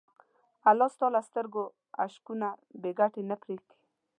[0.69, 1.63] الله ستا له سترګو
[2.03, 2.47] اشکونه
[2.81, 3.75] بېګټې نه پرېږدي.